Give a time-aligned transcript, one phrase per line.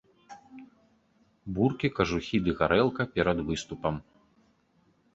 [1.59, 3.95] Буркі, кажухі ды гарэлка перад выступам.